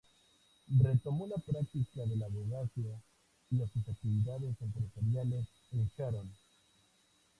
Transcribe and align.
Retomó 0.83 1.27
la 1.27 1.37
práctica 1.37 2.03
de 2.07 2.15
la 2.15 2.25
abogacía 2.25 2.99
y 3.51 3.59
sus 3.67 3.87
actividades 3.87 4.59
empresariales 4.59 5.45
en 5.73 5.91
Sharon. 5.95 6.35